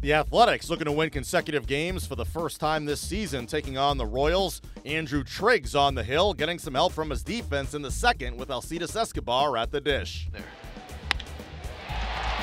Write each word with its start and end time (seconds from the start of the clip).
The 0.00 0.12
Athletics 0.12 0.70
looking 0.70 0.84
to 0.84 0.92
win 0.92 1.10
consecutive 1.10 1.66
games 1.66 2.06
for 2.06 2.14
the 2.14 2.24
first 2.24 2.60
time 2.60 2.84
this 2.84 3.00
season, 3.00 3.46
taking 3.46 3.76
on 3.76 3.98
the 3.98 4.06
Royals. 4.06 4.62
Andrew 4.84 5.24
Triggs 5.24 5.74
on 5.74 5.96
the 5.96 6.04
hill, 6.04 6.34
getting 6.34 6.60
some 6.60 6.74
help 6.74 6.92
from 6.92 7.10
his 7.10 7.24
defense 7.24 7.74
in 7.74 7.82
the 7.82 7.90
second 7.90 8.36
with 8.36 8.48
Alcides 8.48 8.94
Escobar 8.94 9.56
at 9.56 9.72
the 9.72 9.80
dish. 9.80 10.28
There. 10.32 10.42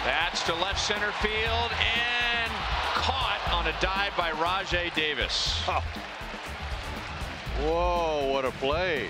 That's 0.04 0.44
to 0.44 0.54
left 0.56 0.82
center 0.82 1.14
field 1.14 1.72
and 1.72 2.52
caught 2.94 3.40
on 3.54 3.68
a 3.68 3.82
dive 3.82 4.12
by 4.18 4.32
Rajai 4.32 4.94
Davis. 4.94 5.62
Oh. 5.68 5.84
Whoa, 7.62 8.34
what 8.34 8.44
a 8.44 8.52
play. 8.52 9.08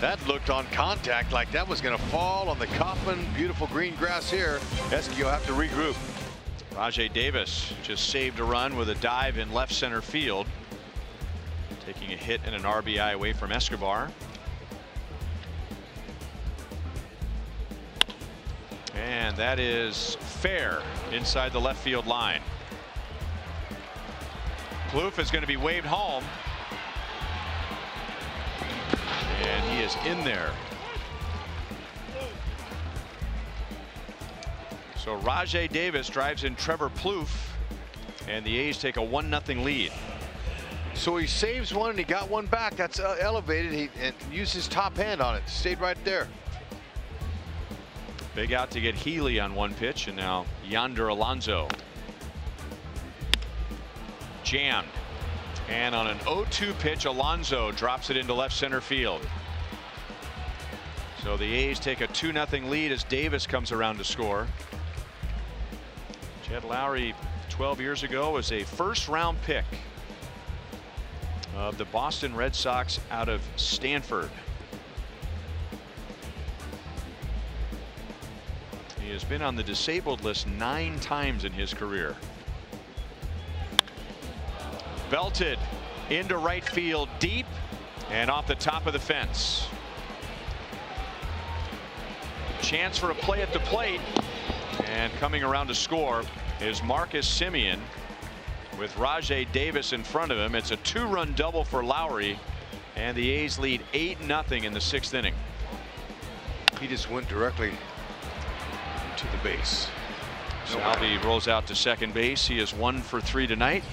That 0.00 0.18
looked 0.26 0.50
on 0.50 0.66
contact 0.72 1.30
like 1.30 1.52
that 1.52 1.68
was 1.68 1.80
going 1.80 1.96
to 1.96 2.04
fall 2.06 2.48
on 2.48 2.58
the 2.58 2.66
coffin. 2.66 3.24
Beautiful 3.36 3.68
green 3.68 3.94
grass 3.94 4.28
here. 4.28 4.58
Esky 4.88 5.22
will 5.22 5.30
have 5.30 5.46
to 5.46 5.52
regroup. 5.52 5.96
Rajai 6.72 7.12
Davis 7.12 7.72
just 7.82 8.10
saved 8.10 8.38
a 8.38 8.44
run 8.44 8.76
with 8.76 8.90
a 8.90 8.94
dive 8.96 9.38
in 9.38 9.52
left 9.52 9.72
center 9.72 10.00
field. 10.00 10.46
Taking 11.84 12.12
a 12.12 12.16
hit 12.16 12.40
and 12.44 12.54
an 12.54 12.62
RBI 12.62 13.14
away 13.14 13.32
from 13.32 13.52
Escobar. 13.52 14.10
And 18.94 19.36
that 19.36 19.58
is 19.58 20.16
fair 20.20 20.82
inside 21.12 21.52
the 21.52 21.60
left 21.60 21.82
field 21.82 22.06
line. 22.06 22.40
Plouffe 24.90 25.18
is 25.18 25.30
going 25.30 25.42
to 25.42 25.48
be 25.48 25.56
waved 25.56 25.86
home. 25.86 26.24
And 29.42 29.70
he 29.72 29.84
is 29.84 29.96
in 30.06 30.24
there. 30.24 30.52
So 35.02 35.18
Rajai 35.20 35.72
Davis 35.72 36.10
drives 36.10 36.44
in 36.44 36.54
Trevor 36.56 36.90
Plouffe, 36.90 37.48
and 38.28 38.44
the 38.44 38.58
A's 38.58 38.76
take 38.76 38.98
a 38.98 39.00
1-0 39.00 39.64
lead. 39.64 39.92
So 40.92 41.16
he 41.16 41.26
saves 41.26 41.72
one 41.72 41.88
and 41.88 41.98
he 41.98 42.04
got 42.04 42.28
one 42.28 42.44
back. 42.44 42.76
That's 42.76 43.00
uh, 43.00 43.16
elevated. 43.18 43.72
He 43.72 43.88
and 44.02 44.14
used 44.30 44.52
his 44.52 44.68
top 44.68 44.94
hand 44.96 45.22
on 45.22 45.36
it. 45.36 45.42
Stayed 45.46 45.80
right 45.80 45.96
there. 46.04 46.28
Big 48.34 48.52
out 48.52 48.70
to 48.72 48.80
get 48.80 48.94
Healy 48.94 49.40
on 49.40 49.54
one 49.54 49.72
pitch, 49.72 50.06
and 50.06 50.16
now 50.16 50.44
Yonder 50.68 51.08
Alonso. 51.08 51.66
Jammed. 54.44 54.86
And 55.70 55.94
on 55.94 56.08
an 56.08 56.18
0-2 56.18 56.78
pitch, 56.78 57.06
Alonso 57.06 57.72
drops 57.72 58.10
it 58.10 58.18
into 58.18 58.34
left 58.34 58.54
center 58.54 58.82
field. 58.82 59.26
So 61.22 61.38
the 61.38 61.44
A's 61.44 61.78
take 61.78 62.02
a 62.02 62.08
2-0 62.08 62.68
lead 62.68 62.92
as 62.92 63.04
Davis 63.04 63.46
comes 63.46 63.72
around 63.72 63.96
to 63.96 64.04
score. 64.04 64.46
Jed 66.50 66.64
Lowrie 66.64 67.14
12 67.48 67.80
years 67.80 68.02
ago 68.02 68.32
was 68.32 68.50
a 68.50 68.64
first 68.64 69.08
round 69.08 69.40
pick 69.42 69.64
of 71.54 71.78
the 71.78 71.84
Boston 71.84 72.34
Red 72.34 72.56
Sox 72.56 72.98
out 73.12 73.28
of 73.28 73.40
Stanford. 73.54 74.30
He 79.00 79.10
has 79.10 79.22
been 79.22 79.42
on 79.42 79.54
the 79.54 79.62
disabled 79.62 80.24
list 80.24 80.48
nine 80.48 80.98
times 80.98 81.44
in 81.44 81.52
his 81.52 81.72
career. 81.72 82.16
Belted 85.08 85.58
into 86.10 86.36
right 86.36 86.68
field 86.68 87.08
deep 87.20 87.46
and 88.10 88.28
off 88.28 88.48
the 88.48 88.56
top 88.56 88.88
of 88.88 88.92
the 88.92 88.98
fence. 88.98 89.68
Chance 92.60 92.98
for 92.98 93.12
a 93.12 93.14
play 93.14 93.40
at 93.40 93.52
the 93.52 93.60
plate 93.60 94.00
and 94.90 95.12
coming 95.14 95.44
around 95.44 95.68
to 95.68 95.74
score 95.74 96.22
is 96.60 96.82
Marcus 96.82 97.26
Semien 97.26 97.78
with 98.78 98.92
Rajai 98.94 99.50
Davis 99.52 99.92
in 99.92 100.02
front 100.02 100.32
of 100.32 100.38
him. 100.38 100.54
It's 100.54 100.72
a 100.72 100.76
two-run 100.78 101.32
double 101.34 101.64
for 101.64 101.82
Lowrie 101.82 102.36
and 102.96 103.16
the 103.16 103.30
A's 103.30 103.58
lead 103.58 103.82
8-0 103.92 104.64
in 104.64 104.72
the 104.72 104.80
sixth 104.80 105.14
inning. 105.14 105.34
He 106.80 106.88
just 106.88 107.08
went 107.08 107.28
directly 107.28 107.70
to 109.16 109.26
the 109.26 109.38
base. 109.44 109.86
So 110.66 110.78
Salvy 110.78 111.18
rolls 111.18 111.46
out 111.46 111.66
to 111.68 111.74
second 111.74 112.12
base. 112.12 112.46
He 112.46 112.58
is 112.58 112.74
one 112.74 113.00
for 113.00 113.20
three 113.20 113.46
tonight. 113.46 113.84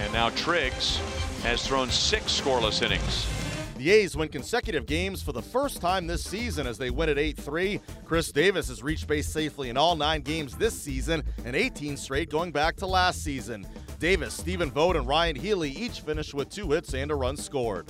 And 0.00 0.12
now 0.12 0.30
Triggs 0.30 0.98
has 1.42 1.66
thrown 1.66 1.90
six 1.90 2.40
scoreless 2.40 2.82
innings. 2.82 3.35
The 3.76 3.90
A's 3.90 4.16
win 4.16 4.28
consecutive 4.28 4.86
games 4.86 5.22
for 5.22 5.32
the 5.32 5.42
first 5.42 5.82
time 5.82 6.06
this 6.06 6.24
season 6.24 6.66
as 6.66 6.78
they 6.78 6.88
win 6.88 7.10
at 7.10 7.18
8 7.18 7.36
3. 7.36 7.80
Khris 8.06 8.32
Davis 8.32 8.68
has 8.68 8.82
reached 8.82 9.06
base 9.06 9.28
safely 9.28 9.68
in 9.68 9.76
all 9.76 9.96
nine 9.96 10.22
games 10.22 10.56
this 10.56 10.80
season 10.80 11.22
and 11.44 11.54
18 11.54 11.98
straight 11.98 12.30
going 12.30 12.52
back 12.52 12.76
to 12.76 12.86
last 12.86 13.22
season. 13.22 13.66
Davis, 13.98 14.32
Stephen 14.32 14.70
Vogt, 14.70 14.96
and 14.96 15.06
Ryon 15.06 15.36
Healy 15.36 15.70
each 15.70 16.00
finished 16.00 16.32
with 16.32 16.48
two 16.48 16.70
hits 16.70 16.94
and 16.94 17.10
a 17.10 17.14
run 17.14 17.36
scored. 17.36 17.86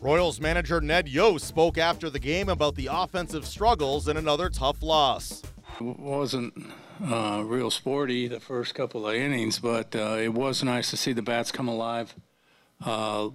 Royals 0.00 0.40
manager 0.40 0.80
Ned 0.80 1.08
Yost 1.08 1.46
spoke 1.46 1.78
after 1.78 2.10
the 2.10 2.18
game 2.18 2.48
about 2.48 2.74
the 2.74 2.88
offensive 2.90 3.46
struggles 3.46 4.08
in 4.08 4.16
another 4.16 4.48
tough 4.48 4.82
loss. 4.82 5.42
It 5.80 5.98
wasn't 5.98 6.54
uh, 7.04 7.42
real 7.44 7.70
sporty 7.70 8.26
the 8.26 8.40
first 8.40 8.74
couple 8.74 9.06
of 9.06 9.14
innings, 9.14 9.60
but 9.60 9.94
uh, 9.94 10.16
it 10.18 10.34
was 10.34 10.64
nice 10.64 10.90
to 10.90 10.96
see 10.96 11.12
the 11.12 11.22
bats 11.22 11.52
come 11.52 11.68
alive. 11.68 12.14
Uh, 12.84 13.30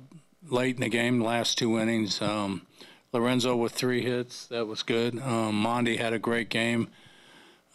late 0.49 0.75
in 0.75 0.81
the 0.81 0.89
game, 0.89 1.21
last 1.21 1.57
two 1.57 1.79
innings. 1.79 2.21
Um, 2.21 2.65
Lorenzo 3.11 3.55
with 3.55 3.71
three 3.71 4.01
hits, 4.01 4.45
that 4.47 4.67
was 4.67 4.83
good. 4.83 5.17
Um, 5.19 5.63
Mondi 5.63 5.97
had 5.97 6.13
a 6.13 6.19
great 6.19 6.49
game. 6.49 6.89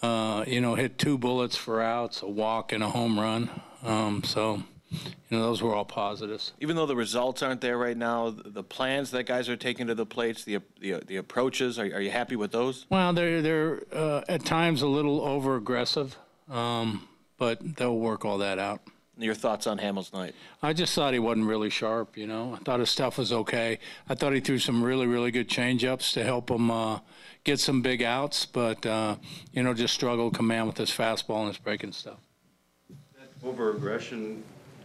Uh, 0.02 0.44
you 0.46 0.60
know, 0.60 0.74
hit 0.74 0.98
two 0.98 1.18
bullets 1.18 1.56
for 1.56 1.82
outs, 1.82 2.22
a 2.22 2.28
walk, 2.28 2.72
and 2.72 2.82
a 2.82 2.88
home 2.88 3.18
run. 3.18 3.50
Um, 3.82 4.22
so, 4.24 4.62
you 4.90 4.98
know, 5.30 5.42
those 5.42 5.62
were 5.62 5.74
all 5.74 5.84
positives. 5.84 6.52
Even 6.60 6.76
though 6.76 6.86
the 6.86 6.96
results 6.96 7.42
aren't 7.42 7.60
there 7.60 7.76
right 7.76 7.96
now, 7.96 8.30
the 8.30 8.62
plans 8.62 9.10
that 9.10 9.24
guys 9.24 9.48
are 9.48 9.56
taking 9.56 9.86
to 9.88 9.94
the 9.94 10.06
plates, 10.06 10.44
the 10.44 10.58
the, 10.80 11.02
the 11.06 11.16
approaches, 11.16 11.78
are, 11.78 11.84
are 11.84 12.00
you 12.00 12.10
happy 12.10 12.36
with 12.36 12.50
those? 12.50 12.86
Well, 12.88 13.12
they're 13.12 13.42
they're 13.42 13.82
uh, 13.92 14.22
at 14.28 14.44
times 14.44 14.80
a 14.82 14.86
little 14.86 15.20
over 15.20 15.56
aggressive, 15.56 16.16
um, 16.48 17.06
but 17.36 17.76
they'll 17.76 17.98
work 17.98 18.24
all 18.24 18.38
that 18.38 18.58
out. 18.58 18.80
Your 19.20 19.34
thoughts 19.34 19.66
on 19.66 19.78
Hammel's 19.78 20.12
night? 20.12 20.34
I 20.62 20.72
just 20.72 20.94
thought 20.94 21.12
he 21.12 21.18
wasn't 21.18 21.46
really 21.46 21.68
sharp. 21.68 22.16
You 22.16 22.26
know, 22.26 22.54
I 22.54 22.64
thought 22.64 22.80
his 22.80 22.88
stuff 22.88 23.18
was 23.18 23.32
okay. 23.32 23.78
I 24.08 24.14
thought 24.14 24.32
he 24.32 24.40
threw 24.40 24.58
some 24.58 24.82
really, 24.82 25.06
really 25.06 25.30
good 25.30 25.48
changeups 25.48 26.14
to 26.14 26.24
help 26.24 26.50
him 26.50 26.70
uh, 26.70 27.00
get 27.44 27.60
some 27.60 27.82
big 27.82 28.02
outs, 28.02 28.46
but 28.46 28.84
uh, 28.86 29.16
you 29.52 29.62
know, 29.62 29.74
just 29.74 29.92
struggled 29.92 30.34
command 30.34 30.68
with 30.68 30.78
his 30.78 30.90
fastball 30.90 31.40
and 31.40 31.48
his 31.48 31.58
breaking 31.58 31.92
stuff. 31.92 32.18
That 32.88 33.46
Over 33.46 33.76
aggression 33.76 34.42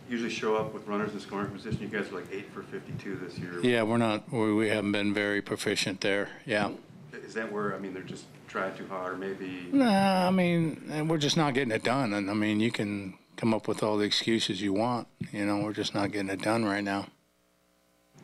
usually 0.09 0.29
show 0.29 0.55
up 0.55 0.73
with 0.73 0.85
runners 0.85 1.13
in 1.13 1.19
scoring 1.19 1.51
position. 1.51 1.79
You 1.81 1.87
guys 1.87 2.11
are 2.11 2.15
like 2.15 2.27
eight 2.31 2.51
for 2.51 2.63
52 2.63 3.15
this 3.15 3.37
year. 3.39 3.59
Yeah, 3.61 3.83
we're 3.83 3.97
not. 3.97 4.31
We 4.31 4.67
haven't 4.67 4.91
been 4.91 5.13
very 5.13 5.41
proficient 5.41 6.01
there. 6.01 6.29
Yeah. 6.45 6.71
Is 7.13 7.33
that 7.33 7.51
where 7.51 7.73
I 7.73 7.79
mean 7.79 7.93
they're 7.93 8.03
just 8.03 8.25
trying 8.47 8.75
too 8.75 8.87
hard, 8.87 9.13
or 9.13 9.17
maybe? 9.17 9.67
Nah, 9.71 10.27
I 10.27 10.31
mean 10.31 11.07
we're 11.07 11.17
just 11.17 11.37
not 11.37 11.53
getting 11.53 11.71
it 11.71 11.83
done, 11.83 12.13
and 12.13 12.29
I 12.29 12.33
mean 12.33 12.59
you 12.59 12.71
can 12.71 13.15
come 13.35 13.53
up 13.53 13.67
with 13.67 13.83
all 13.83 13.97
the 13.97 14.05
excuses 14.05 14.61
you 14.61 14.73
want. 14.73 15.07
You 15.31 15.45
know, 15.45 15.59
we're 15.59 15.73
just 15.73 15.93
not 15.93 16.11
getting 16.11 16.29
it 16.29 16.41
done 16.41 16.65
right 16.65 16.83
now. 16.83 17.07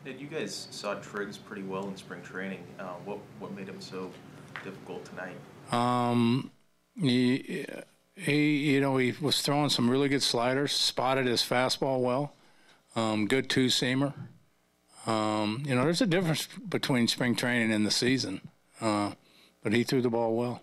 Did 0.04 0.20
you 0.20 0.26
guys 0.26 0.68
saw 0.70 0.94
Triggs 0.94 1.38
pretty 1.38 1.62
well 1.62 1.86
in 1.88 1.96
spring 1.96 2.22
training. 2.22 2.64
Uh, 2.78 2.94
what 3.04 3.18
what 3.38 3.54
made 3.54 3.68
him 3.68 3.80
so 3.80 4.10
difficult 4.64 5.04
tonight? 5.04 5.36
Um, 5.70 6.50
he, 7.00 7.64
he, 8.16 8.72
you 8.72 8.80
know, 8.80 8.96
he 8.96 9.14
was 9.20 9.42
throwing 9.42 9.70
some 9.70 9.88
really 9.88 10.08
good 10.08 10.22
sliders. 10.22 10.72
Spotted 10.72 11.26
his 11.26 11.42
fastball 11.42 12.00
well. 12.00 12.34
Um, 12.96 13.26
good 13.26 13.48
two 13.48 13.66
seamer. 13.66 14.12
Um, 15.06 15.62
you 15.66 15.74
know, 15.74 15.84
there's 15.84 16.00
a 16.00 16.06
difference 16.06 16.46
between 16.68 17.08
spring 17.08 17.34
training 17.34 17.72
and 17.72 17.86
the 17.86 17.90
season, 17.90 18.40
uh, 18.80 19.12
but 19.62 19.72
he 19.72 19.82
threw 19.82 20.00
the 20.00 20.10
ball 20.10 20.36
well. 20.36 20.62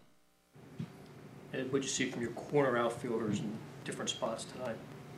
And 1.52 1.72
what 1.72 1.82
you 1.82 1.90
see 1.90 2.10
from 2.10 2.22
your 2.22 2.32
corner 2.32 2.78
outfielders 2.78 3.40
and 3.40 3.58
different 3.90 4.12
spots 4.12 4.46
tonight. 4.46 4.76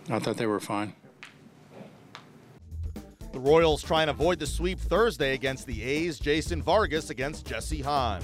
I 0.09 0.19
thought 0.19 0.37
they 0.37 0.45
were 0.45 0.61
fine. 0.61 0.93
The 3.33 3.39
Royals 3.39 3.83
try 3.83 4.01
and 4.01 4.09
avoid 4.09 4.39
the 4.39 4.47
sweep 4.47 4.79
Thursday 4.79 5.33
against 5.33 5.67
the 5.67 5.83
A's. 5.83 6.19
Jason 6.19 6.63
Vargas 6.63 7.09
against 7.09 7.45
Jesse 7.45 7.81
Hahn. 7.81 8.23